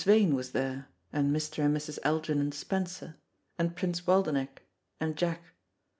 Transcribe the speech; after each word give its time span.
Vane 0.03 0.33
was 0.33 0.49
there, 0.51 0.87
and 1.13 1.29
Mr. 1.29 1.63
and 1.63 1.77
Mrs. 1.77 1.99
Algernon 2.03 2.53
Spencer, 2.53 3.17
and 3.59 3.75
Prince 3.75 4.01
Waldenech 4.07 4.63
and 4.99 5.15
Jack. 5.15 5.43